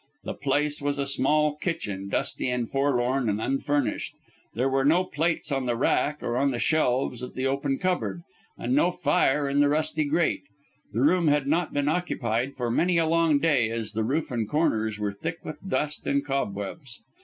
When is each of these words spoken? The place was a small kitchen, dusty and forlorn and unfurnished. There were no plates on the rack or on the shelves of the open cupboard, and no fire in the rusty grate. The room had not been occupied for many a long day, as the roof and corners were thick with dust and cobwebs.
The 0.23 0.33
place 0.33 0.81
was 0.81 0.97
a 0.97 1.05
small 1.05 1.57
kitchen, 1.57 2.09
dusty 2.09 2.49
and 2.49 2.67
forlorn 2.67 3.29
and 3.29 3.39
unfurnished. 3.39 4.15
There 4.55 4.67
were 4.67 4.83
no 4.83 5.03
plates 5.03 5.51
on 5.51 5.67
the 5.67 5.75
rack 5.75 6.23
or 6.23 6.37
on 6.37 6.49
the 6.49 6.57
shelves 6.57 7.21
of 7.21 7.35
the 7.35 7.45
open 7.45 7.77
cupboard, 7.77 8.23
and 8.57 8.73
no 8.73 8.89
fire 8.89 9.47
in 9.47 9.59
the 9.59 9.69
rusty 9.69 10.05
grate. 10.05 10.45
The 10.91 11.01
room 11.01 11.27
had 11.27 11.45
not 11.45 11.71
been 11.71 11.87
occupied 11.87 12.55
for 12.55 12.71
many 12.71 12.97
a 12.97 13.05
long 13.05 13.37
day, 13.37 13.69
as 13.69 13.91
the 13.91 14.03
roof 14.03 14.31
and 14.31 14.49
corners 14.49 14.97
were 14.97 15.13
thick 15.13 15.37
with 15.45 15.69
dust 15.69 16.07
and 16.07 16.25
cobwebs. 16.25 16.99